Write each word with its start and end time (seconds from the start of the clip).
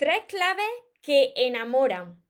Tres 0.00 0.22
claves 0.28 0.64
que 1.02 1.34
enamoran. 1.36 2.24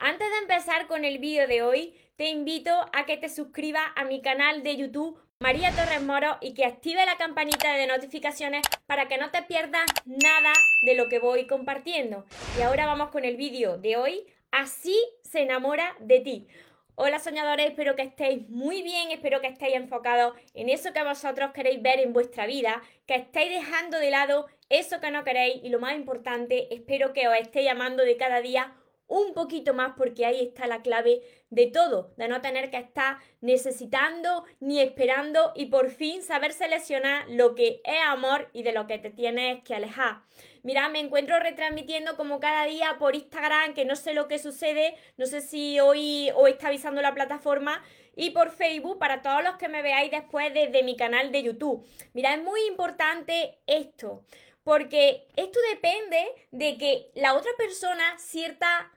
Antes 0.00 0.28
de 0.28 0.38
empezar 0.38 0.88
con 0.88 1.04
el 1.04 1.18
vídeo 1.18 1.46
de 1.46 1.62
hoy, 1.62 1.94
te 2.16 2.28
invito 2.28 2.72
a 2.92 3.06
que 3.06 3.16
te 3.16 3.28
suscribas 3.28 3.84
a 3.94 4.04
mi 4.04 4.20
canal 4.20 4.64
de 4.64 4.76
YouTube 4.76 5.20
María 5.38 5.70
Torres 5.70 6.02
Moro 6.02 6.38
y 6.40 6.54
que 6.54 6.64
active 6.64 7.06
la 7.06 7.16
campanita 7.16 7.72
de 7.74 7.86
notificaciones 7.86 8.62
para 8.86 9.06
que 9.06 9.18
no 9.18 9.30
te 9.30 9.44
pierdas 9.44 9.84
nada 10.04 10.52
de 10.82 10.96
lo 10.96 11.08
que 11.08 11.20
voy 11.20 11.46
compartiendo. 11.46 12.26
Y 12.58 12.62
ahora 12.62 12.84
vamos 12.84 13.10
con 13.10 13.24
el 13.24 13.36
vídeo 13.36 13.78
de 13.78 13.96
hoy. 13.96 14.26
Así 14.50 15.00
se 15.22 15.42
enamora 15.42 15.94
de 16.00 16.18
ti. 16.18 16.48
Hola 16.96 17.20
soñadores, 17.20 17.66
espero 17.66 17.94
que 17.94 18.02
estéis 18.02 18.48
muy 18.48 18.82
bien, 18.82 19.12
espero 19.12 19.40
que 19.40 19.48
estéis 19.48 19.74
enfocados 19.74 20.34
en 20.52 20.68
eso 20.68 20.92
que 20.92 21.02
vosotros 21.02 21.52
queréis 21.52 21.82
ver 21.82 21.98
en 21.98 22.12
vuestra 22.12 22.46
vida, 22.46 22.82
que 23.06 23.16
estéis 23.16 23.50
dejando 23.50 23.98
de 23.98 24.10
lado 24.10 24.46
eso 24.68 25.00
que 25.00 25.10
no 25.10 25.24
queréis 25.24 25.62
y 25.62 25.68
lo 25.68 25.80
más 25.80 25.94
importante, 25.94 26.74
espero 26.74 27.12
que 27.12 27.28
os 27.28 27.36
esté 27.36 27.62
llamando 27.62 28.04
de 28.04 28.16
cada 28.16 28.40
día 28.40 28.74
un 29.06 29.34
poquito 29.34 29.74
más 29.74 29.92
porque 29.96 30.24
ahí 30.24 30.40
está 30.40 30.66
la 30.66 30.82
clave 30.82 31.22
de 31.50 31.66
todo, 31.66 32.12
de 32.16 32.26
no 32.26 32.40
tener 32.40 32.70
que 32.70 32.78
estar 32.78 33.18
necesitando 33.40 34.44
ni 34.60 34.80
esperando 34.80 35.52
y 35.54 35.66
por 35.66 35.90
fin 35.90 36.22
saber 36.22 36.52
seleccionar 36.52 37.26
lo 37.28 37.54
que 37.54 37.80
es 37.84 38.00
amor 38.06 38.48
y 38.52 38.62
de 38.62 38.72
lo 38.72 38.86
que 38.86 38.98
te 38.98 39.10
tienes 39.10 39.62
que 39.62 39.74
alejar. 39.74 40.22
Mira, 40.62 40.88
me 40.88 41.00
encuentro 41.00 41.38
retransmitiendo 41.38 42.16
como 42.16 42.40
cada 42.40 42.64
día 42.64 42.96
por 42.98 43.14
Instagram, 43.14 43.74
que 43.74 43.84
no 43.84 43.96
sé 43.96 44.14
lo 44.14 44.26
que 44.28 44.38
sucede, 44.38 44.94
no 45.18 45.26
sé 45.26 45.42
si 45.42 45.78
hoy, 45.78 46.30
hoy 46.34 46.52
está 46.52 46.68
avisando 46.68 47.02
la 47.02 47.14
plataforma, 47.14 47.82
y 48.16 48.30
por 48.30 48.50
Facebook 48.50 48.98
para 48.98 49.22
todos 49.22 49.42
los 49.42 49.56
que 49.56 49.68
me 49.68 49.82
veáis 49.82 50.10
después 50.10 50.54
desde 50.54 50.82
mi 50.82 50.96
canal 50.96 51.32
de 51.32 51.42
YouTube. 51.42 51.84
Mira, 52.14 52.34
es 52.34 52.42
muy 52.42 52.60
importante 52.66 53.58
esto, 53.66 54.24
porque 54.64 55.28
esto 55.36 55.60
depende 55.70 56.26
de 56.50 56.76
que 56.78 57.10
la 57.14 57.34
otra 57.34 57.50
persona 57.56 58.18
cierta 58.18 58.90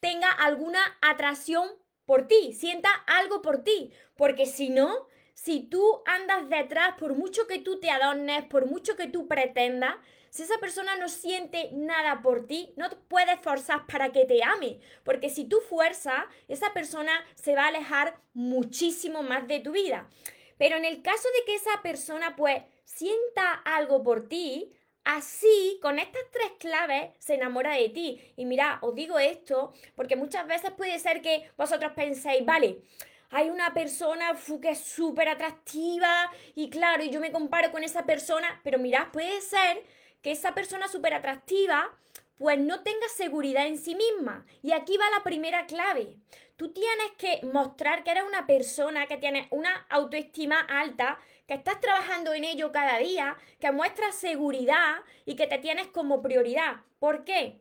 tenga 0.00 0.30
alguna 0.30 0.80
atracción 1.02 1.68
por 2.06 2.26
ti, 2.26 2.54
sienta 2.54 2.90
algo 3.06 3.42
por 3.42 3.62
ti, 3.62 3.92
porque 4.16 4.46
si 4.46 4.70
no, 4.70 5.06
si 5.34 5.60
tú 5.60 6.02
andas 6.06 6.48
detrás, 6.48 6.94
por 6.98 7.14
mucho 7.14 7.46
que 7.46 7.58
tú 7.58 7.78
te 7.78 7.90
adornes, 7.90 8.44
por 8.46 8.66
mucho 8.66 8.96
que 8.96 9.06
tú 9.06 9.28
pretendas, 9.28 9.94
si 10.30 10.44
esa 10.44 10.58
persona 10.58 10.96
no 10.96 11.08
siente 11.08 11.70
nada 11.72 12.22
por 12.22 12.46
ti, 12.46 12.72
no 12.76 12.88
te 12.88 12.96
puedes 12.96 13.38
forzar 13.40 13.86
para 13.86 14.12
que 14.12 14.24
te 14.24 14.42
ame, 14.42 14.80
porque 15.04 15.28
si 15.28 15.44
tú 15.44 15.60
fuerzas, 15.60 16.24
esa 16.48 16.72
persona 16.72 17.12
se 17.34 17.54
va 17.54 17.64
a 17.64 17.68
alejar 17.68 18.20
muchísimo 18.32 19.22
más 19.22 19.46
de 19.48 19.60
tu 19.60 19.72
vida. 19.72 20.08
Pero 20.56 20.76
en 20.76 20.84
el 20.84 21.02
caso 21.02 21.28
de 21.36 21.44
que 21.44 21.56
esa 21.56 21.82
persona 21.82 22.36
pues 22.36 22.62
sienta 22.84 23.54
algo 23.64 24.02
por 24.02 24.28
ti, 24.28 24.72
Así, 25.12 25.80
con 25.82 25.98
estas 25.98 26.22
tres 26.30 26.52
claves, 26.60 27.10
se 27.18 27.34
enamora 27.34 27.74
de 27.74 27.88
ti. 27.88 28.32
Y 28.36 28.44
mira, 28.44 28.78
os 28.80 28.94
digo 28.94 29.18
esto 29.18 29.72
porque 29.96 30.14
muchas 30.14 30.46
veces 30.46 30.70
puede 30.70 31.00
ser 31.00 31.20
que 31.20 31.50
vosotros 31.56 31.90
penséis, 31.96 32.44
vale, 32.44 32.82
hay 33.30 33.50
una 33.50 33.74
persona 33.74 34.38
que 34.62 34.70
es 34.70 34.78
súper 34.78 35.28
atractiva 35.28 36.30
y 36.54 36.70
claro, 36.70 37.02
y 37.02 37.10
yo 37.10 37.18
me 37.18 37.32
comparo 37.32 37.72
con 37.72 37.82
esa 37.82 38.06
persona, 38.06 38.60
pero 38.62 38.78
mirad, 38.78 39.08
puede 39.12 39.40
ser 39.40 39.82
que 40.22 40.30
esa 40.30 40.54
persona 40.54 40.86
súper 40.86 41.14
atractiva 41.14 41.90
pues 42.38 42.60
no 42.60 42.84
tenga 42.84 43.08
seguridad 43.08 43.66
en 43.66 43.78
sí 43.78 43.96
misma. 43.96 44.46
Y 44.62 44.70
aquí 44.70 44.96
va 44.96 45.10
la 45.10 45.24
primera 45.24 45.66
clave. 45.66 46.18
Tú 46.54 46.72
tienes 46.72 47.10
que 47.18 47.44
mostrar 47.46 48.04
que 48.04 48.12
eres 48.12 48.22
una 48.22 48.46
persona 48.46 49.06
que 49.06 49.16
tiene 49.16 49.48
una 49.50 49.86
autoestima 49.88 50.60
alta, 50.60 51.18
que 51.50 51.56
estás 51.56 51.80
trabajando 51.80 52.32
en 52.32 52.44
ello 52.44 52.70
cada 52.70 52.98
día, 52.98 53.36
que 53.58 53.72
muestras 53.72 54.14
seguridad 54.14 54.98
y 55.24 55.34
que 55.34 55.48
te 55.48 55.58
tienes 55.58 55.88
como 55.88 56.22
prioridad. 56.22 56.82
¿Por 57.00 57.24
qué? 57.24 57.58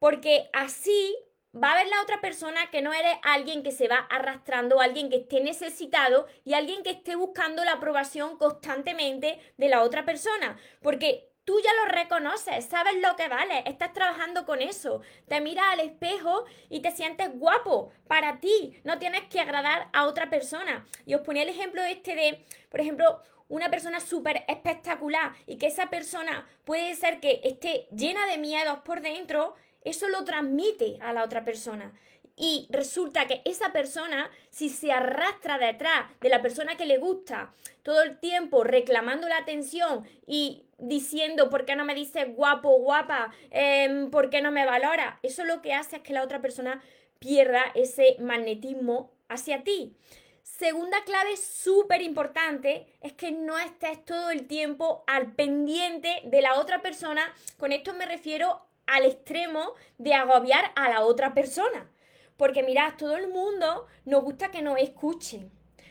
Porque 0.00 0.50
así 0.52 1.16
va 1.54 1.70
a 1.70 1.76
ver 1.76 1.86
la 1.86 2.02
otra 2.02 2.20
persona 2.20 2.68
que 2.72 2.82
no 2.82 2.92
eres 2.92 3.14
alguien 3.22 3.62
que 3.62 3.70
se 3.70 3.86
va 3.86 4.08
arrastrando, 4.10 4.80
alguien 4.80 5.08
que 5.08 5.18
esté 5.18 5.40
necesitado 5.40 6.26
y 6.44 6.54
alguien 6.54 6.82
que 6.82 6.90
esté 6.90 7.14
buscando 7.14 7.64
la 7.64 7.74
aprobación 7.74 8.38
constantemente 8.38 9.38
de 9.56 9.68
la 9.68 9.84
otra 9.84 10.04
persona. 10.04 10.58
Porque 10.80 11.31
Tú 11.44 11.58
ya 11.60 11.70
lo 11.74 11.92
reconoces, 11.92 12.66
sabes 12.66 12.94
lo 13.00 13.16
que 13.16 13.26
vale, 13.26 13.64
estás 13.66 13.92
trabajando 13.92 14.46
con 14.46 14.62
eso. 14.62 15.00
Te 15.26 15.40
miras 15.40 15.66
al 15.72 15.80
espejo 15.80 16.44
y 16.68 16.80
te 16.80 16.92
sientes 16.92 17.30
guapo 17.34 17.90
para 18.06 18.38
ti. 18.38 18.80
No 18.84 19.00
tienes 19.00 19.22
que 19.24 19.40
agradar 19.40 19.88
a 19.92 20.06
otra 20.06 20.30
persona. 20.30 20.86
Y 21.04 21.14
os 21.14 21.22
ponía 21.22 21.42
el 21.42 21.48
ejemplo 21.48 21.82
este 21.82 22.14
de, 22.14 22.44
por 22.70 22.80
ejemplo, 22.80 23.20
una 23.48 23.70
persona 23.70 23.98
súper 23.98 24.44
espectacular 24.46 25.32
y 25.46 25.58
que 25.58 25.66
esa 25.66 25.90
persona 25.90 26.46
puede 26.64 26.94
ser 26.94 27.18
que 27.18 27.40
esté 27.42 27.88
llena 27.90 28.24
de 28.26 28.38
miedos 28.38 28.78
por 28.84 29.00
dentro, 29.00 29.56
eso 29.82 30.08
lo 30.08 30.24
transmite 30.24 30.98
a 31.00 31.12
la 31.12 31.24
otra 31.24 31.44
persona 31.44 31.92
y 32.36 32.66
resulta 32.70 33.26
que 33.26 33.42
esa 33.44 33.72
persona, 33.72 34.30
si 34.50 34.68
se 34.68 34.92
arrastra 34.92 35.58
detrás 35.58 36.06
de 36.20 36.28
la 36.28 36.42
persona 36.42 36.76
que 36.76 36.86
le 36.86 36.98
gusta 36.98 37.52
todo 37.82 38.02
el 38.02 38.18
tiempo 38.18 38.64
reclamando 38.64 39.28
la 39.28 39.38
atención 39.38 40.06
y 40.26 40.64
diciendo 40.78 41.50
por 41.50 41.64
qué 41.64 41.76
no 41.76 41.84
me 41.84 41.94
dice 41.94 42.24
guapo, 42.24 42.78
guapa, 42.78 43.32
em, 43.50 44.10
por 44.10 44.30
qué 44.30 44.40
no 44.40 44.50
me 44.50 44.66
valora, 44.66 45.18
eso 45.22 45.44
lo 45.44 45.62
que 45.62 45.74
hace 45.74 45.96
es 45.96 46.02
que 46.02 46.12
la 46.12 46.22
otra 46.22 46.40
persona 46.40 46.82
pierda 47.18 47.64
ese 47.74 48.16
magnetismo 48.18 49.12
hacia 49.28 49.62
ti. 49.62 49.94
Segunda 50.42 51.02
clave 51.04 51.36
súper 51.36 52.02
importante 52.02 52.86
es 53.00 53.12
que 53.12 53.32
no 53.32 53.58
estés 53.58 54.04
todo 54.04 54.30
el 54.30 54.46
tiempo 54.46 55.04
al 55.06 55.32
pendiente 55.32 56.20
de 56.24 56.42
la 56.42 56.58
otra 56.58 56.82
persona. 56.82 57.32
Con 57.58 57.72
esto 57.72 57.94
me 57.94 58.06
refiero 58.06 58.64
al 58.86 59.04
extremo 59.04 59.74
de 59.98 60.14
agobiar 60.14 60.72
a 60.76 60.88
la 60.88 61.02
otra 61.02 61.34
persona. 61.34 61.88
Porque 62.36 62.62
mirad, 62.62 62.94
todo 62.96 63.16
el 63.16 63.28
mundo 63.28 63.86
nos 64.04 64.22
gusta 64.22 64.50
que 64.50 64.62
nos 64.62 64.78
escuchen, 64.78 65.50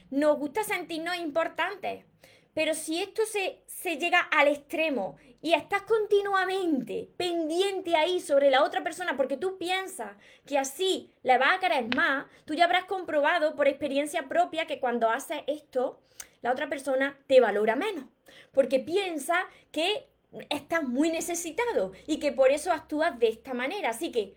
nos 0.10 0.38
gusta 0.38 0.64
sentirnos 0.64 1.18
importantes. 1.18 2.06
Pero 2.54 2.74
si 2.74 3.02
esto 3.02 3.22
se, 3.26 3.64
se, 3.66 3.98
llega 3.98 4.20
al 4.20 4.50
extremo 4.50 5.16
y 5.42 5.54
estás 5.54 5.84
continuamente 5.84 7.10
pendiente 7.16 7.96
ahí 7.96 8.20
sobre 8.20 8.50
la 8.50 8.64
otra 8.64 8.84
persona 8.84 9.16
porque 9.16 9.38
tú 9.38 9.58
piensas 9.58 10.18
que 10.46 10.58
así 10.58 11.14
le 11.24 11.38
vas 11.38 11.56
a 11.56 11.60
querer 11.60 11.96
más, 11.96 12.26
tú 12.44 12.54
ya 12.54 12.66
habrás 12.66 12.86
comprobado 12.86 13.56
por 13.56 13.70
experiencia 13.70 14.28
propia 14.28 14.68
que 14.68 14.82
cuando 14.82 15.10
haces 15.10 15.44
esto, 15.48 16.02
la 16.42 16.52
otra 16.52 16.68
persona 16.68 17.18
te 17.28 17.40
valora 17.40 17.78
menos. 17.78 18.06
Porque 18.52 18.80
piensa 18.80 19.46
que 19.72 20.10
estás 20.50 20.84
muy 20.84 21.10
necesitado 21.10 21.94
y 22.08 22.20
que 22.20 22.32
por 22.32 22.52
eso 22.52 22.72
actúas 22.72 23.18
de 23.20 23.30
esta 23.30 23.54
manera. 23.54 23.90
Así 23.90 24.12
que 24.12 24.36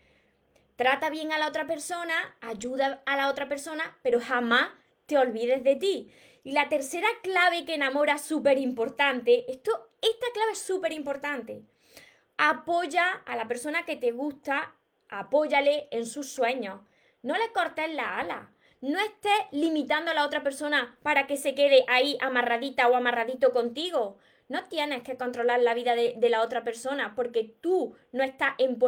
trata 0.77 1.11
bien 1.11 1.33
a 1.33 1.39
la 1.39 1.49
otra 1.49 1.67
persona, 1.67 2.15
ayuda 2.41 3.03
a 3.07 3.17
la 3.17 3.29
otra 3.29 3.49
persona, 3.49 3.97
pero 4.03 4.21
jamás 4.21 4.71
te 5.07 5.19
olvides 5.19 5.63
de 5.65 5.77
ti. 5.77 6.13
Y 6.43 6.53
la 6.53 6.69
tercera 6.69 7.09
clave 7.23 7.65
que 7.65 7.75
enamora 7.75 8.19
súper 8.19 8.59
importante, 8.59 9.51
esta 9.51 10.27
clave 10.35 10.53
es 10.53 10.59
súper 10.59 10.93
importante. 10.93 11.63
Apoya 12.37 13.23
a 13.25 13.37
la 13.37 13.49
persona 13.49 13.85
que 13.85 13.97
te 13.97 14.13
gusta, 14.13 14.75
apóyale 15.09 15.89
en 15.91 16.05
sus 16.07 16.31
sueños. 16.31 16.81
No 17.23 17.37
le 17.37 17.53
cortes 17.53 17.95
la 17.95 18.19
ala. 18.19 18.51
No 18.81 18.99
estés 18.99 19.33
limitando 19.53 20.11
a 20.11 20.15
la 20.15 20.27
otra 20.27 20.43
persona 20.43 20.99
para 21.03 21.27
que 21.27 21.39
se 21.39 21.55
quede 21.55 21.87
ahí 21.89 22.19
amarradita 22.21 22.87
o 22.89 22.97
amarradito 22.97 23.53
contigo. 23.53 24.19
No 24.47 24.65
tienes 24.65 25.03
que 25.03 25.17
controlar 25.17 25.61
la 25.61 25.73
vida 25.73 25.95
de, 25.95 26.29
la 26.29 26.43
otra 26.43 26.65
persona 26.65 27.15
porque 27.15 27.55
tú 27.63 27.97
no 28.13 28.23
estás 28.23 28.55
en, 28.59 28.79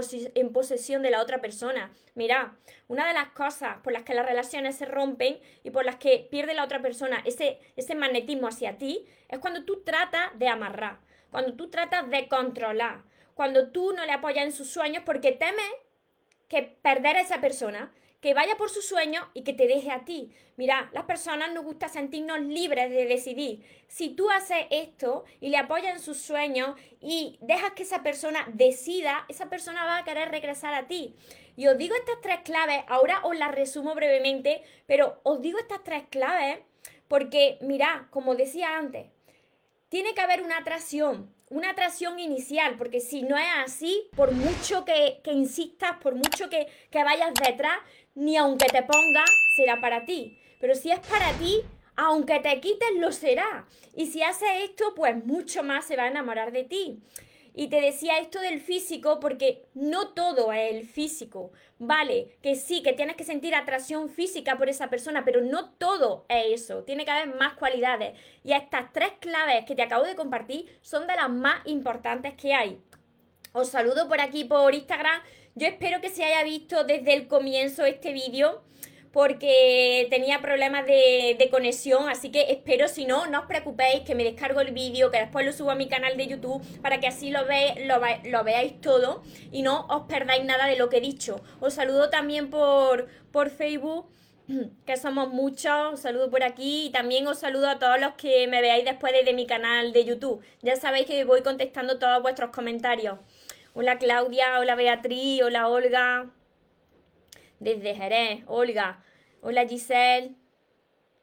posesión 0.52 1.02
de 1.02 1.10
la 1.10 1.22
otra 1.22 1.40
persona. 1.40 1.92
Mira, 2.14 2.56
una 2.88 3.06
de 3.08 3.14
las 3.14 3.28
cosas 3.30 3.78
por 3.82 3.94
las 3.94 4.02
que 4.02 4.14
las 4.14 4.26
relaciones 4.26 4.76
se 4.76 4.84
rompen 4.84 5.38
y 5.64 5.70
por 5.70 5.86
las 5.86 5.96
que 5.96 6.28
pierde 6.30 6.52
la 6.52 6.64
otra 6.64 6.82
persona 6.82 7.22
ese, 7.24 7.58
ese 7.74 7.94
magnetismo 7.94 8.48
hacia 8.48 8.76
ti 8.76 9.06
es 9.28 9.38
cuando 9.38 9.64
tú 9.64 9.82
tratas 9.82 10.38
de 10.38 10.48
amarrar, 10.48 10.98
cuando 11.30 11.54
tú 11.54 11.70
tratas 11.70 12.10
de 12.10 12.28
controlar, 12.28 13.04
cuando 13.34 13.70
tú 13.70 13.94
no 13.94 14.04
le 14.04 14.12
apoyas 14.12 14.44
en 14.44 14.52
sus 14.52 14.68
sueños 14.68 15.04
porque 15.06 15.32
temes 15.32 15.70
que 16.48 16.62
perder 16.62 17.16
a 17.16 17.22
esa 17.22 17.40
persona 17.40 17.92
que 18.26 18.34
vaya 18.34 18.56
por 18.56 18.70
su 18.70 18.82
sueño 18.82 19.30
y 19.34 19.44
que 19.44 19.52
te 19.52 19.68
deje 19.68 19.92
a 19.92 20.04
ti. 20.04 20.32
Mira, 20.56 20.90
las 20.92 21.04
personas 21.04 21.52
nos 21.52 21.62
gusta 21.62 21.88
sentirnos 21.88 22.40
libres 22.40 22.90
de 22.90 23.06
decidir. 23.06 23.64
Si 23.86 24.08
tú 24.08 24.30
haces 24.30 24.66
esto 24.70 25.22
y 25.40 25.50
le 25.50 25.58
apoyas 25.58 25.94
en 25.94 26.02
sus 26.02 26.16
sueños 26.16 26.76
y 27.00 27.38
dejas 27.40 27.74
que 27.74 27.84
esa 27.84 28.02
persona 28.02 28.44
decida, 28.52 29.26
esa 29.28 29.48
persona 29.48 29.84
va 29.84 29.98
a 29.98 30.04
querer 30.04 30.28
regresar 30.32 30.74
a 30.74 30.88
ti. 30.88 31.14
Y 31.56 31.68
os 31.68 31.78
digo 31.78 31.94
estas 31.94 32.20
tres 32.20 32.40
claves, 32.42 32.82
ahora 32.88 33.20
os 33.22 33.38
las 33.38 33.54
resumo 33.54 33.94
brevemente, 33.94 34.60
pero 34.88 35.20
os 35.22 35.40
digo 35.40 35.60
estas 35.60 35.84
tres 35.84 36.02
claves 36.10 36.58
porque, 37.06 37.58
mira, 37.60 38.08
como 38.10 38.34
decía 38.34 38.76
antes, 38.76 39.06
tiene 39.88 40.14
que 40.14 40.20
haber 40.20 40.42
una 40.42 40.58
atracción, 40.58 41.32
una 41.48 41.70
atracción 41.70 42.18
inicial, 42.18 42.76
porque 42.76 43.00
si 43.00 43.22
no 43.22 43.36
es 43.36 43.46
así, 43.64 44.08
por 44.16 44.32
mucho 44.32 44.84
que, 44.84 45.20
insistas, 45.26 45.96
por 46.02 46.14
mucho 46.14 46.48
que, 46.50 46.66
que 46.90 47.04
vayas 47.04 47.32
detrás, 47.34 47.78
ni 48.14 48.36
aunque 48.36 48.66
te 48.66 48.82
ponga, 48.82 49.24
será 49.56 49.80
para 49.80 50.04
ti. 50.04 50.38
Pero 50.60 50.74
si 50.74 50.90
es 50.90 50.98
para 51.00 51.32
ti, 51.34 51.62
aunque 51.96 52.40
te 52.40 52.60
quites, 52.60 52.88
lo 52.96 53.12
será. 53.12 53.66
Y 53.94 54.06
si 54.06 54.22
haces 54.22 54.48
esto, 54.64 54.94
pues 54.94 55.24
mucho 55.24 55.62
más 55.62 55.86
se 55.86 55.96
va 55.96 56.04
a 56.04 56.08
enamorar 56.08 56.52
de 56.52 56.64
ti. 56.64 57.00
Y 57.58 57.68
te 57.68 57.80
decía 57.80 58.18
esto 58.18 58.38
del 58.38 58.60
físico 58.60 59.18
porque 59.18 59.64
no 59.72 60.08
todo 60.08 60.52
es 60.52 60.74
el 60.74 60.84
físico. 60.84 61.52
Vale, 61.78 62.36
que 62.42 62.54
sí, 62.54 62.82
que 62.82 62.92
tienes 62.92 63.16
que 63.16 63.24
sentir 63.24 63.54
atracción 63.54 64.10
física 64.10 64.58
por 64.58 64.68
esa 64.68 64.90
persona, 64.90 65.24
pero 65.24 65.40
no 65.40 65.70
todo 65.70 66.26
es 66.28 66.60
eso. 66.60 66.84
Tiene 66.84 67.06
que 67.06 67.12
haber 67.12 67.34
más 67.34 67.54
cualidades. 67.54 68.14
Y 68.44 68.52
estas 68.52 68.92
tres 68.92 69.12
claves 69.20 69.64
que 69.64 69.74
te 69.74 69.80
acabo 69.80 70.04
de 70.04 70.14
compartir 70.14 70.78
son 70.82 71.06
de 71.06 71.16
las 71.16 71.30
más 71.30 71.66
importantes 71.66 72.34
que 72.34 72.52
hay. 72.52 72.78
Os 73.52 73.70
saludo 73.70 74.06
por 74.06 74.20
aquí 74.20 74.44
por 74.44 74.74
Instagram. 74.74 75.22
Yo 75.54 75.66
espero 75.66 76.02
que 76.02 76.10
se 76.10 76.24
haya 76.24 76.44
visto 76.44 76.84
desde 76.84 77.14
el 77.14 77.26
comienzo 77.26 77.86
este 77.86 78.12
vídeo 78.12 78.62
porque 79.12 80.06
tenía 80.10 80.40
problemas 80.40 80.86
de, 80.86 81.48
conexión, 81.50 82.08
así 82.08 82.30
que 82.30 82.50
espero, 82.50 82.88
si 82.88 83.04
no, 83.04 83.26
no 83.26 83.40
os 83.40 83.46
preocupéis, 83.46 84.00
que 84.00 84.14
me 84.14 84.24
descargo 84.24 84.60
el 84.60 84.72
vídeo, 84.72 85.10
que 85.10 85.18
después 85.18 85.46
lo 85.46 85.52
subo 85.52 85.70
a 85.70 85.74
mi 85.74 85.88
canal 85.88 86.16
de 86.16 86.26
YouTube, 86.26 86.62
para 86.82 87.00
que 87.00 87.06
así 87.06 87.30
lo, 87.30 87.40
lo, 87.42 88.44
veáis 88.44 88.80
todo 88.80 89.22
y 89.52 89.62
no 89.62 89.86
os 89.88 90.02
perdáis 90.08 90.44
nada 90.44 90.66
de 90.66 90.76
lo 90.76 90.88
que 90.88 90.98
he 90.98 91.00
dicho. 91.00 91.40
Os 91.60 91.74
saludo 91.74 92.10
también 92.10 92.50
por, 92.50 93.06
por 93.32 93.50
Facebook 93.50 94.06
que 94.86 94.96
somos 94.96 95.28
muchos, 95.28 95.94
os 95.94 96.00
saludo 96.00 96.30
por 96.30 96.42
aquí 96.42 96.86
y 96.86 96.90
también 96.90 97.26
os 97.26 97.38
saludo 97.38 97.68
a 97.68 97.78
todos 97.78 98.00
los 98.00 98.14
que 98.14 98.46
me 98.46 98.60
veáis 98.60 98.84
después 98.84 99.12
de 99.24 99.34
mi 99.34 99.46
canal 99.46 99.92
de 99.92 100.04
YouTube. 100.04 100.42
Ya 100.62 100.76
sabéis 100.76 101.06
que 101.06 101.24
voy 101.24 101.42
contestando 101.42 101.98
todos 101.98 102.22
vuestros 102.22 102.50
comentarios. 102.50 103.18
Hola 103.74 103.98
Claudia, 103.98 104.58
hola 104.58 104.74
Beatriz, 104.74 105.42
hola 105.42 105.68
Olga, 105.68 106.30
desde 107.60 107.94
Jerez, 107.94 108.44
Olga, 108.46 109.02
hola 109.40 109.66
Giselle, 109.66 110.34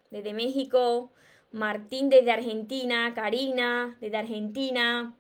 desde 0.09 0.33
México, 0.33 1.12
Martín 1.51 2.09
desde 2.09 2.31
Argentina, 2.31 3.13
Karina 3.13 3.97
desde 4.00 4.18
Argentina. 4.18 5.15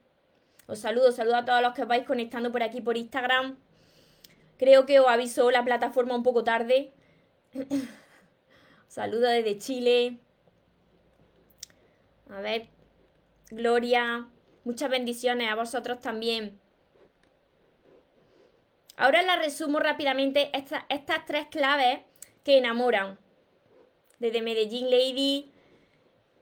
Os 0.67 0.79
saludo, 0.79 1.11
saludo 1.11 1.35
a 1.35 1.45
todos 1.45 1.61
los 1.61 1.73
que 1.73 1.85
vais 1.85 2.05
conectando 2.05 2.51
por 2.51 2.63
aquí 2.63 2.81
por 2.81 2.97
Instagram. 2.97 3.57
Creo 4.57 4.85
que 4.85 4.99
os 4.99 5.07
avisó 5.07 5.51
la 5.51 5.63
plataforma 5.63 6.15
un 6.15 6.23
poco 6.23 6.43
tarde. 6.43 6.93
saludo 8.87 9.27
desde 9.27 9.57
Chile. 9.57 10.19
A 12.29 12.39
ver, 12.39 12.67
Gloria, 13.51 14.27
muchas 14.63 14.89
bendiciones 14.89 15.51
a 15.51 15.55
vosotros 15.55 15.99
también. 15.99 16.59
Ahora 18.95 19.23
la 19.23 19.37
resumo 19.37 19.79
rápidamente 19.79 20.51
estas 20.53 21.25
tres 21.25 21.47
claves 21.49 21.99
que 22.43 22.57
enamoran. 22.57 23.17
Desde 24.19 24.41
Medellín 24.41 24.89
Lady, 24.89 25.51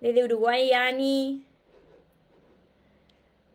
desde 0.01 0.23
Uruguay 0.25 0.73
Ani. 0.73 1.45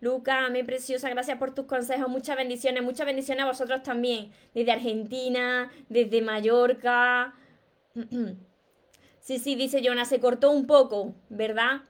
Luca, 0.00 0.48
mi 0.50 0.62
preciosa, 0.62 1.08
gracias 1.10 1.38
por 1.38 1.54
tus 1.54 1.66
consejos, 1.66 2.08
muchas 2.08 2.36
bendiciones, 2.36 2.82
muchas 2.82 3.06
bendiciones 3.06 3.44
a 3.44 3.48
vosotros 3.48 3.82
también. 3.82 4.30
Desde 4.54 4.72
Argentina, 4.72 5.70
desde 5.88 6.22
Mallorca. 6.22 7.34
Sí, 9.18 9.40
sí, 9.40 9.56
dice 9.56 9.82
Jonah, 9.84 10.04
se 10.04 10.20
cortó 10.20 10.52
un 10.52 10.68
poco, 10.68 11.12
¿verdad? 11.30 11.80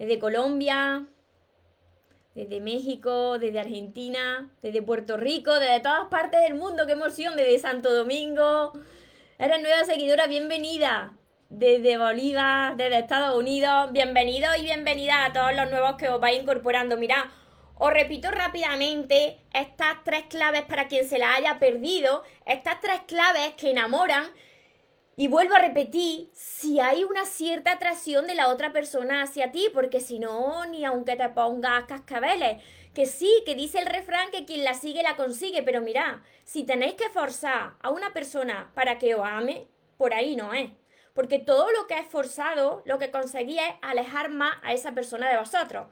Desde 0.00 0.18
Colombia, 0.18 1.06
desde 2.34 2.60
México, 2.60 3.38
desde 3.38 3.60
Argentina, 3.60 4.50
desde 4.62 4.82
Puerto 4.82 5.16
Rico, 5.16 5.58
desde 5.58 5.80
todas 5.80 6.08
partes 6.08 6.40
del 6.42 6.54
mundo, 6.54 6.86
qué 6.86 6.92
emoción, 6.92 7.36
desde 7.36 7.58
Santo 7.58 7.92
Domingo. 7.92 8.72
Eres 9.38 9.60
nueva 9.60 9.84
seguidora, 9.84 10.26
bienvenida. 10.26 11.12
Desde 11.50 11.98
Bolívar, 11.98 12.76
desde 12.76 13.00
Estados 13.00 13.36
Unidos, 13.36 13.92
bienvenidos 13.92 14.56
y 14.56 14.62
bienvenida 14.62 15.26
a 15.26 15.32
todos 15.34 15.54
los 15.54 15.70
nuevos 15.70 15.96
que 15.96 16.08
os 16.08 16.18
vais 16.18 16.40
incorporando. 16.40 16.96
Mirad, 16.96 17.24
os 17.76 17.92
repito 17.92 18.30
rápidamente 18.30 19.38
estas 19.52 20.02
tres 20.02 20.22
claves 20.30 20.62
para 20.62 20.88
quien 20.88 21.06
se 21.06 21.18
las 21.18 21.36
haya 21.36 21.58
perdido, 21.58 22.22
estas 22.46 22.80
tres 22.80 23.00
claves 23.06 23.52
que 23.58 23.72
enamoran 23.72 24.24
y 25.16 25.28
vuelvo 25.28 25.54
a 25.54 25.58
repetir, 25.58 26.30
si 26.32 26.80
hay 26.80 27.04
una 27.04 27.26
cierta 27.26 27.72
atracción 27.72 28.26
de 28.26 28.34
la 28.34 28.48
otra 28.48 28.72
persona 28.72 29.22
hacia 29.22 29.52
ti, 29.52 29.68
porque 29.74 30.00
si 30.00 30.18
no, 30.18 30.64
ni 30.66 30.84
aunque 30.84 31.16
te 31.16 31.28
pongas 31.28 31.84
cascabeles, 31.84 32.62
que 32.94 33.04
sí, 33.06 33.42
que 33.44 33.54
dice 33.54 33.78
el 33.78 33.86
refrán 33.86 34.30
que 34.30 34.46
quien 34.46 34.64
la 34.64 34.74
sigue 34.74 35.02
la 35.02 35.16
consigue, 35.16 35.62
pero 35.62 35.82
mira, 35.82 36.22
si 36.44 36.64
tenéis 36.64 36.94
que 36.94 37.10
forzar 37.10 37.74
a 37.80 37.90
una 37.90 38.12
persona 38.12 38.70
para 38.74 38.98
que 38.98 39.14
os 39.14 39.26
ame, 39.26 39.66
por 39.98 40.14
ahí 40.14 40.34
no 40.34 40.54
es. 40.54 40.70
Porque 41.14 41.38
todo 41.38 41.70
lo 41.72 41.86
que 41.86 41.98
es 41.98 42.06
forzado, 42.06 42.82
lo 42.86 42.98
que 42.98 43.10
conseguís 43.10 43.60
es 43.60 43.74
alejar 43.82 44.30
más 44.30 44.56
a 44.62 44.72
esa 44.72 44.92
persona 44.92 45.30
de 45.30 45.38
vosotros. 45.38 45.88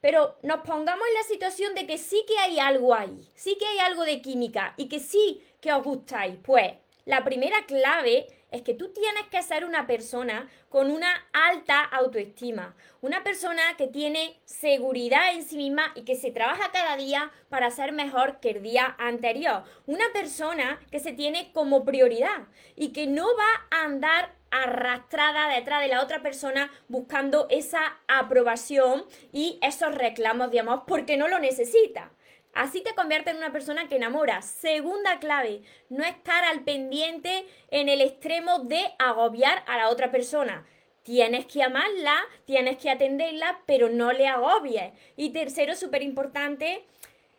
Pero 0.00 0.38
nos 0.42 0.60
pongamos 0.60 1.06
en 1.08 1.14
la 1.14 1.22
situación 1.24 1.74
de 1.74 1.86
que 1.86 1.98
sí 1.98 2.24
que 2.26 2.38
hay 2.38 2.60
algo 2.60 2.94
ahí, 2.94 3.28
sí 3.34 3.56
que 3.58 3.66
hay 3.66 3.78
algo 3.80 4.04
de 4.04 4.22
química 4.22 4.74
y 4.76 4.88
que 4.88 5.00
sí 5.00 5.44
que 5.60 5.72
os 5.72 5.82
gustáis. 5.82 6.38
Pues 6.42 6.72
la 7.04 7.24
primera 7.24 7.66
clave 7.66 8.28
es 8.50 8.62
que 8.62 8.74
tú 8.74 8.92
tienes 8.92 9.24
que 9.30 9.42
ser 9.42 9.64
una 9.64 9.86
persona 9.86 10.48
con 10.68 10.90
una 10.90 11.08
alta 11.32 11.82
autoestima, 11.82 12.74
una 13.00 13.22
persona 13.22 13.62
que 13.76 13.86
tiene 13.86 14.40
seguridad 14.44 15.34
en 15.34 15.42
sí 15.42 15.56
misma 15.56 15.92
y 15.94 16.02
que 16.02 16.16
se 16.16 16.30
trabaja 16.30 16.70
cada 16.72 16.96
día 16.96 17.30
para 17.48 17.70
ser 17.70 17.92
mejor 17.92 18.40
que 18.40 18.50
el 18.50 18.62
día 18.62 18.94
anterior, 18.98 19.64
una 19.86 20.12
persona 20.12 20.80
que 20.90 21.00
se 21.00 21.12
tiene 21.12 21.52
como 21.52 21.84
prioridad 21.84 22.48
y 22.76 22.92
que 22.92 23.06
no 23.06 23.26
va 23.36 23.66
a 23.70 23.84
andar 23.84 24.34
arrastrada 24.50 25.48
detrás 25.48 25.80
de 25.80 25.88
la 25.88 26.02
otra 26.02 26.22
persona 26.22 26.70
buscando 26.88 27.46
esa 27.50 27.80
aprobación 28.08 29.04
y 29.32 29.58
esos 29.62 29.94
reclamos 29.94 30.50
de 30.50 30.60
amor 30.60 30.84
porque 30.86 31.16
no 31.16 31.28
lo 31.28 31.38
necesita. 31.38 32.10
Así 32.52 32.82
te 32.82 32.94
convierte 32.94 33.30
en 33.30 33.36
una 33.36 33.52
persona 33.52 33.88
que 33.88 33.96
enamora. 33.96 34.42
Segunda 34.42 35.18
clave, 35.18 35.62
no 35.88 36.04
estar 36.04 36.44
al 36.44 36.64
pendiente 36.64 37.46
en 37.70 37.88
el 37.88 38.00
extremo 38.00 38.60
de 38.60 38.82
agobiar 38.98 39.62
a 39.66 39.76
la 39.76 39.88
otra 39.88 40.10
persona. 40.10 40.66
Tienes 41.02 41.46
que 41.46 41.62
amarla, 41.62 42.16
tienes 42.44 42.76
que 42.76 42.90
atenderla, 42.90 43.60
pero 43.66 43.88
no 43.88 44.12
le 44.12 44.26
agobies. 44.26 44.92
Y 45.16 45.30
tercero, 45.30 45.74
súper 45.74 46.02
importante, 46.02 46.84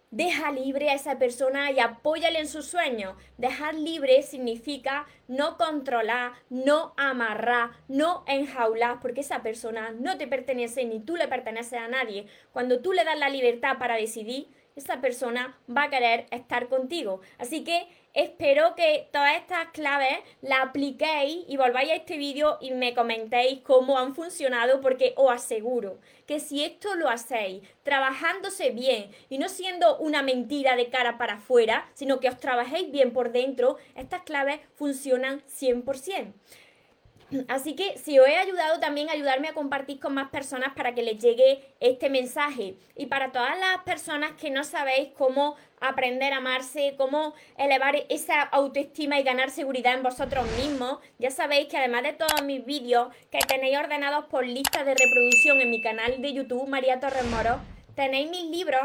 deja 0.10 0.52
libre 0.52 0.90
a 0.90 0.96
esa 0.96 1.20
persona 1.20 1.72
y 1.72 1.80
apóyale 1.80 2.40
en 2.40 2.48
sus 2.48 2.66
sueños. 2.66 3.16
Dejar 3.38 3.76
libre 3.76 4.24
significa 4.24 5.08
no 5.28 5.58
controlar, 5.58 6.34
no 6.50 6.94
amarrar, 6.98 7.72
no 7.88 8.24
enjaular, 8.28 9.00
porque 9.00 9.22
esa 9.22 9.44
persona 9.44 9.92
no 9.92 10.18
te 10.18 10.28
pertenece 10.28 10.86
ni 10.86 11.00
tú 11.00 11.16
le 11.16 11.28
perteneces 11.28 11.80
a 11.80 11.88
nadie. 11.88 12.26
Cuando 12.52 12.82
tú 12.82 12.94
le 12.94 13.04
das 13.04 13.20
la 13.20 13.30
libertad 13.30 13.78
para 13.78 13.96
decidir, 13.96 14.48
esa 14.76 15.02
persona 15.02 15.58
va 15.70 15.84
a 15.84 15.90
querer 15.90 16.28
estar 16.32 16.68
contigo. 16.68 17.22
Así 17.38 17.64
que 17.64 17.88
espero 18.14 18.76
que 18.76 19.08
todas 19.12 19.38
estas 19.38 19.70
claves 19.70 20.18
las 20.42 20.62
apliquéis 20.62 21.46
y 21.48 21.58
volváis 21.58 21.92
a 21.92 21.96
este 21.96 22.18
vídeo 22.18 22.58
y 22.62 22.72
me 22.72 22.94
comentéis 22.94 23.62
cómo 23.62 23.98
han 23.98 24.16
funcionado 24.16 24.82
porque 24.82 25.14
os 25.16 25.32
aseguro 25.32 26.00
que 26.26 26.40
si 26.40 26.64
esto 26.64 26.96
lo 26.96 27.10
hacéis 27.10 27.62
trabajándose 27.84 28.72
bien 28.72 29.12
y 29.30 29.38
no 29.38 29.50
siendo 29.50 29.98
una 29.98 30.22
mentira 30.22 30.76
de 30.76 30.90
cara 30.90 31.18
para 31.18 31.36
afuera, 31.36 31.90
sino 31.94 32.20
que 32.20 32.30
os 32.30 32.40
trabajéis 32.40 32.92
bien 32.92 33.12
por 33.12 33.32
dentro, 33.32 33.78
estas 33.96 34.22
claves 34.24 34.60
funcionan 34.76 35.42
100%. 35.48 36.34
Así 37.48 37.76
que 37.76 37.98
si 37.98 38.20
os 38.20 38.28
he 38.28 38.38
ayudado 38.38 38.80
también 38.80 39.10
ayudarme 39.10 39.48
a 39.48 39.54
compartir 39.54 40.00
con 40.00 40.14
más 40.14 40.30
personas 40.30 40.74
para 40.76 40.94
que 40.94 41.04
les 41.04 41.22
llegue 41.22 41.64
este 41.80 42.10
mensaje. 42.10 42.76
Y 42.96 43.06
para 43.08 43.32
todas 43.32 43.58
las 43.58 43.84
personas 43.84 44.34
que 44.34 44.50
no 44.50 44.64
sabéis 44.64 45.10
cómo 45.18 45.56
aprender 45.80 46.34
a 46.34 46.38
amarse, 46.38 46.96
cómo 46.98 47.34
elevar 47.58 47.96
esa 48.10 48.42
autoestima 48.42 49.20
y 49.20 49.24
ganar 49.24 49.50
seguridad 49.50 49.94
en 49.94 50.04
vosotros 50.04 50.46
mismos, 50.58 51.00
ya 51.20 51.32
sabéis 51.32 51.68
que 51.68 51.78
además 51.78 52.04
de 52.04 52.14
todos 52.14 52.44
mis 52.44 52.66
vídeos 52.66 53.14
que 53.32 53.40
tenéis 53.48 53.78
ordenados 53.78 54.26
por 54.26 54.46
listas 54.46 54.86
de 54.86 54.96
reproducción 54.96 55.62
en 55.62 55.72
mi 55.72 55.82
canal 55.82 56.22
de 56.22 56.34
YouTube, 56.34 56.68
María 56.68 57.00
Torres 57.00 57.26
Moro, 57.26 57.60
tenéis 57.96 58.30
mis 58.30 58.46
libros 58.46 58.82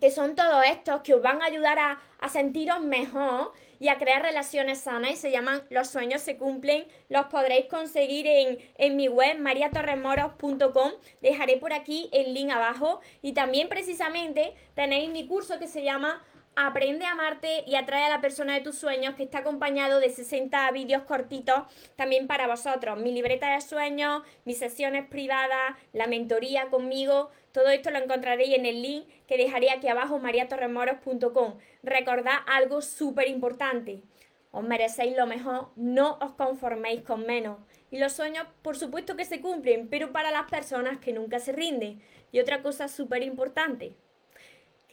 que 0.00 0.10
son 0.10 0.34
todos 0.34 0.64
estos 0.66 1.02
que 1.02 1.14
os 1.14 1.22
van 1.22 1.42
a 1.42 1.46
ayudar 1.46 1.78
a, 1.78 2.00
a 2.18 2.28
sentiros 2.28 2.80
mejor 2.80 3.52
y 3.80 3.88
a 3.88 3.98
crear 3.98 4.22
relaciones 4.22 4.80
sanas 4.80 5.12
y 5.12 5.16
se 5.16 5.30
llaman 5.30 5.62
Los 5.70 5.88
sueños 5.88 6.22
se 6.22 6.36
cumplen. 6.36 6.86
Los 7.08 7.26
podréis 7.26 7.66
conseguir 7.66 8.26
en, 8.26 8.58
en 8.76 8.96
mi 8.96 9.08
web 9.08 9.38
mariatorremoros.com. 9.38 10.92
Dejaré 11.20 11.56
por 11.58 11.72
aquí 11.72 12.08
el 12.12 12.34
link 12.34 12.50
abajo 12.50 13.00
y 13.22 13.32
también 13.32 13.68
precisamente 13.68 14.54
tenéis 14.74 15.10
mi 15.10 15.26
curso 15.26 15.58
que 15.58 15.68
se 15.68 15.82
llama 15.82 16.22
Aprende 16.56 17.04
a 17.04 17.12
amarte 17.12 17.64
y 17.66 17.74
atrae 17.74 18.04
a 18.04 18.08
la 18.08 18.20
persona 18.20 18.54
de 18.54 18.60
tus 18.60 18.78
sueños, 18.78 19.16
que 19.16 19.24
está 19.24 19.38
acompañado 19.38 19.98
de 19.98 20.08
60 20.08 20.70
vídeos 20.70 21.02
cortitos 21.02 21.64
también 21.96 22.28
para 22.28 22.46
vosotros. 22.46 22.96
Mi 22.98 23.10
libreta 23.10 23.52
de 23.52 23.60
sueños, 23.60 24.22
mis 24.44 24.58
sesiones 24.58 25.04
privadas, 25.08 25.76
la 25.92 26.06
mentoría 26.06 26.70
conmigo, 26.70 27.30
todo 27.50 27.70
esto 27.70 27.90
lo 27.90 27.98
encontraréis 27.98 28.56
en 28.56 28.66
el 28.66 28.82
link 28.82 29.06
que 29.26 29.36
dejaré 29.36 29.70
aquí 29.70 29.88
abajo, 29.88 30.20
mariatorremoros.com. 30.20 31.58
Recordad 31.82 32.38
algo 32.46 32.82
súper 32.82 33.28
importante. 33.28 34.02
Os 34.52 34.62
merecéis 34.62 35.16
lo 35.16 35.26
mejor, 35.26 35.70
no 35.74 36.18
os 36.20 36.34
conforméis 36.34 37.02
con 37.02 37.26
menos. 37.26 37.58
Y 37.90 37.98
los 37.98 38.12
sueños, 38.12 38.46
por 38.62 38.76
supuesto 38.76 39.16
que 39.16 39.24
se 39.24 39.40
cumplen, 39.40 39.88
pero 39.88 40.12
para 40.12 40.30
las 40.30 40.48
personas 40.48 40.98
que 40.98 41.12
nunca 41.12 41.40
se 41.40 41.50
rinden. 41.50 42.00
Y 42.30 42.38
otra 42.38 42.62
cosa 42.62 42.86
súper 42.86 43.24
importante, 43.24 43.96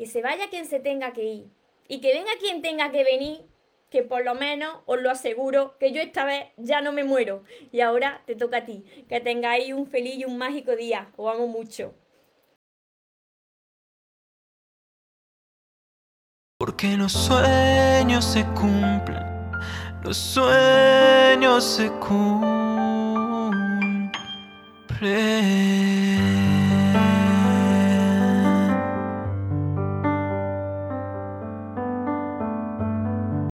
que 0.02 0.08
se 0.08 0.24
vaya 0.24 0.50
quien 0.50 0.66
se 0.66 0.80
tenga 0.80 1.14
que 1.14 1.24
ir 1.24 1.52
y 1.88 2.02
que 2.02 2.12
venga 2.12 2.32
quien 2.40 2.64
tenga 2.64 2.90
que 2.90 3.04
venir, 3.04 3.46
que 3.92 4.02
por 4.02 4.26
lo 4.26 4.34
menos 4.34 4.80
os 4.88 5.00
lo 5.00 5.12
aseguro 5.12 5.78
que 5.78 5.92
yo 5.92 6.02
esta 6.02 6.26
vez 6.26 6.48
ya 6.58 6.82
no 6.82 6.92
me 6.92 7.04
muero. 7.04 7.44
Y 7.72 7.82
ahora 7.82 8.24
te 8.26 8.36
toca 8.36 8.58
a 8.58 8.66
ti, 8.66 8.84
que 9.08 9.20
tengáis 9.20 9.72
un 9.74 9.86
feliz 9.86 10.16
y 10.16 10.26
un 10.26 10.40
mágico 10.40 10.76
día. 10.76 11.12
Os 11.18 11.32
amo 11.32 11.46
mucho. 11.46 11.94
Porque 16.58 16.98
los 16.98 17.12
sueños 17.12 18.26
se 18.26 18.44
cumplen, 18.56 19.24
los 20.04 20.18
sueños 20.18 21.64
se 21.64 21.92
cumplen. 22.00 22.42